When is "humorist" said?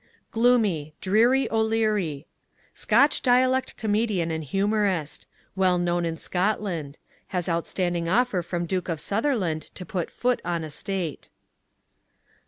4.43-5.27